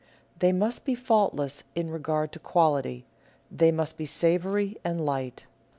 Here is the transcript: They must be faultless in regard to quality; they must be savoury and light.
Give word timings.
They 0.39 0.51
must 0.51 0.83
be 0.83 0.95
faultless 0.95 1.63
in 1.75 1.91
regard 1.91 2.31
to 2.31 2.39
quality; 2.39 3.05
they 3.51 3.71
must 3.71 3.99
be 3.99 4.05
savoury 4.07 4.75
and 4.83 5.05
light. 5.05 5.45